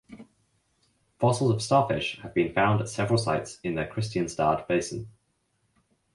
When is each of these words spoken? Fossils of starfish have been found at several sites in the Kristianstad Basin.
Fossils 1.19 1.51
of 1.51 1.61
starfish 1.61 2.19
have 2.21 2.33
been 2.33 2.51
found 2.51 2.81
at 2.81 2.89
several 2.89 3.19
sites 3.19 3.59
in 3.63 3.75
the 3.75 3.85
Kristianstad 3.85 4.67
Basin. 4.67 5.07